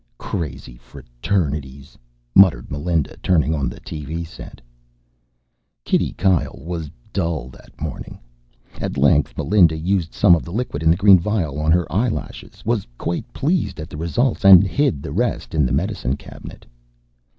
"Crazy 0.17 0.77
fraternities," 0.77 1.95
muttered 2.33 2.71
Melinda, 2.71 3.17
turning 3.21 3.53
on 3.53 3.69
the 3.69 3.79
TV 3.81 4.25
set. 4.25 4.59
Kitty 5.85 6.13
Kyle 6.13 6.57
was 6.65 6.89
dull 7.13 7.49
that 7.49 7.79
morning. 7.79 8.17
At 8.79 8.97
length 8.97 9.37
Melinda 9.37 9.77
used 9.77 10.11
some 10.15 10.33
of 10.35 10.41
the 10.43 10.51
liquid 10.51 10.81
in 10.81 10.89
the 10.89 10.97
green 10.97 11.19
vial 11.19 11.59
on 11.59 11.71
her 11.71 11.85
eyelashes, 11.93 12.63
was 12.65 12.87
quite 12.97 13.31
pleased 13.31 13.79
at 13.79 13.91
the 13.91 13.95
results, 13.97 14.43
and 14.43 14.63
hid 14.63 15.03
the 15.03 15.11
rest 15.13 15.53
in 15.53 15.67
the 15.67 15.71
medicine 15.71 16.17
cabinet. 16.17 16.65